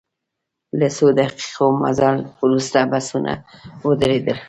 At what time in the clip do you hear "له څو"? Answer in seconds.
0.79-1.07